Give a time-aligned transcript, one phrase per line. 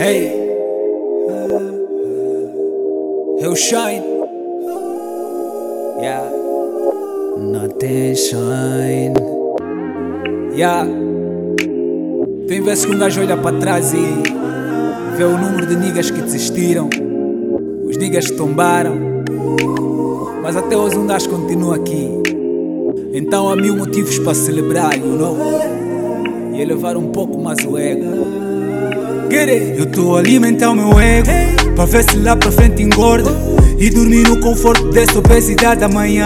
[0.00, 0.30] Hey,
[3.40, 4.04] eu shine.
[6.00, 6.22] Yeah,
[7.36, 9.14] nothing shine.
[10.54, 10.86] Yeah,
[12.46, 16.22] tem vezes que um gajo olha para trás e vê o número de niggas que
[16.22, 16.88] desistiram,
[17.84, 18.94] os niggas que tombaram,
[20.40, 22.08] mas até hoje um gajo continua aqui.
[23.12, 25.36] Então há mil motivos para celebrar, you know?
[26.54, 28.47] E elevar um pouco mais o ego.
[29.30, 29.78] Get it?
[29.78, 31.28] Eu tô a alimentar o meu ego
[31.74, 33.30] Pra ver se lá pra frente engorda
[33.78, 36.24] E dormir no conforto dessa obesidade amanhã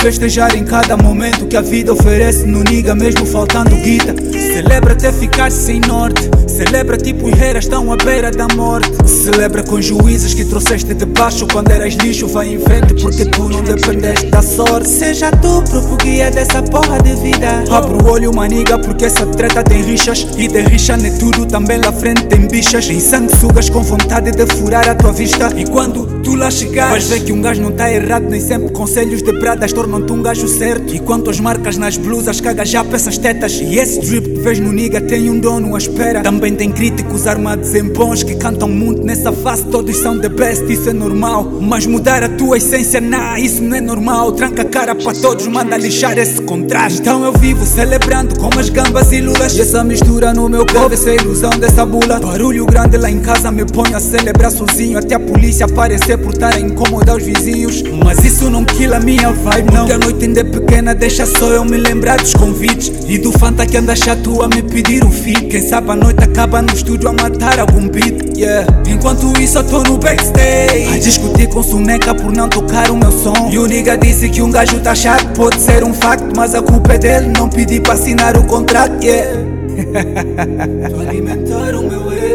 [0.00, 4.14] Festejar em cada momento que a vida oferece No niga mesmo faltando guita.
[4.32, 6.30] Celebra até ficar sem norte.
[6.46, 8.90] Celebra tipo herreiras estão à beira da morte.
[9.08, 13.48] Celebra com juízes que trouxeste de baixo Quando eras lixo vai em frente porque tu
[13.48, 14.88] não dependeste da sorte.
[14.88, 17.64] Seja tu próprio guia dessa porra de vida.
[17.70, 20.26] Abre o olho maniga porque essa treta tem rixas.
[20.36, 22.88] E de rixa nem tudo também lá frente tem bichas.
[22.88, 25.52] Em sanguessugas com vontade de furar a tua vista.
[25.56, 28.70] E quando tu lá chegares Vais ver que um gajo não tá errado Nem sempre
[28.72, 30.94] conselhos de pradas tornam-te um gajo certo.
[30.94, 33.52] E quanto as marcas nas blusas caga já essas tetas.
[33.54, 36.22] E esse drip que vês no niga tem um dono à espera.
[36.22, 39.64] Também tem críticos armados em bons Que cantam muito nessa face.
[39.66, 41.44] Todos são the best, isso é normal.
[41.60, 44.32] Mas mudar a tua essência, nah, isso não é normal.
[44.32, 47.00] Tranca a cara para todos, manda lixar esse contraste.
[47.00, 49.56] Então eu vivo celebrando com as gambas e lulas.
[49.56, 52.18] E essa mistura no meu corpo, essa ilusão dessa bula.
[52.18, 54.98] Barulho grande lá em casa me põe a celebrar sozinho.
[54.98, 57.82] Até a polícia aparecer por estar a incomodar os vizinhos.
[58.04, 61.26] Mas isso não quila a minha vibe não Porque a noite ainda é pequena, deixa
[61.26, 62.90] só eu me lembrar dos convites.
[63.06, 66.24] E do fanta que anda chato a me pedir um feed Quem sabe a noite
[66.24, 68.66] acaba no estúdio a matar algum beat yeah.
[68.88, 70.94] Enquanto isso eu tô no backstage.
[70.94, 73.48] A discutir com Suneca por não tocar o meu som.
[73.50, 76.62] E o nigga disse que um gajo tá chato Pode ser um facto, mas a
[76.62, 79.44] culpa é dele Não pedi para assinar o contrato, yeah.
[81.08, 82.25] Alimentar o meu ego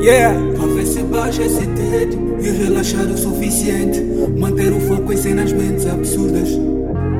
[0.00, 0.34] Yeah.
[0.56, 4.00] Pra ver se baixa esse teto E relaxar o suficiente
[4.36, 6.48] Manter o foco em cenas mentes absurdas.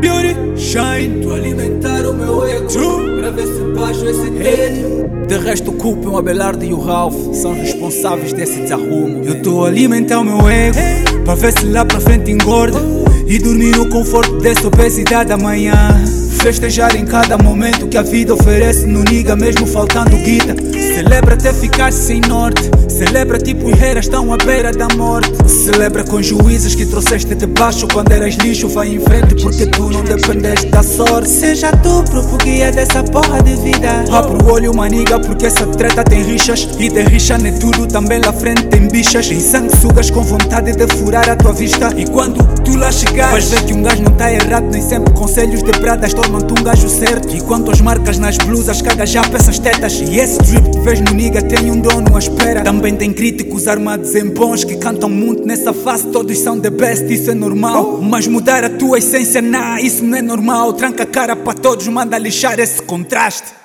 [0.00, 1.22] Beauty, shine.
[1.22, 2.66] Tô alimentar o meu ego.
[2.68, 3.20] True.
[3.20, 7.14] Pra ver se baixo esse teto de resto, o Culpa, o Abelardo e o Ralph.
[7.34, 9.22] São responsáveis desse desarrumo.
[9.24, 10.76] Eu tô a alimentar o meu ego.
[11.24, 12.80] Para ver se lá pra frente engorda.
[13.28, 16.02] E dormir no conforto dessa obesidade amanhã.
[16.38, 20.54] Festejar em cada momento que a vida oferece no niga, mesmo faltando guita.
[20.94, 22.70] Celebra até ficar sem norte.
[22.88, 25.30] Celebra tipo herreiras estão à beira da morte.
[25.48, 28.68] Celebra com juízes que trouxeste de baixo quando eras lixo.
[28.68, 31.28] Vai em frente porque tu não dependeste da sorte.
[31.28, 34.04] Seja tu próprio guia dessa porra de vida.
[34.10, 36.68] Abre o olho, maniga, porque essa treta tem rixas.
[36.78, 39.30] E de rixa nem tudo, também lá frente tem bichas.
[39.30, 41.90] Em sanguessugas com vontade de furar a tua vista.
[41.96, 44.68] E quando tu lá chegares, vais ver que um gajo não tá errado.
[44.70, 47.34] Nem sempre conselhos de pradas tornam-te um gajo certo.
[47.34, 50.00] E quanto as marcas nas blusas, caga já essas tetas.
[50.00, 52.62] E esse drip que vês no niga tem um dono à espera.
[52.62, 56.06] Também tem críticos armados em bons que cantam muito nessa face.
[56.08, 58.00] Todos são the best, isso é normal.
[58.02, 60.72] Mas mudar a tua essência, nah, isso não é normal.
[60.74, 63.59] Tranca a cara para todos, manda lixar esse contraste.